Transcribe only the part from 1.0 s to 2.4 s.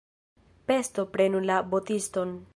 prenu la botiston!